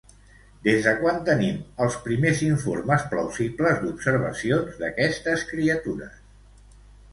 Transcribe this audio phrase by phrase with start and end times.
[0.67, 6.19] Des de quan tenim els primers informes plausibles d'observacions d'aquestes criatures?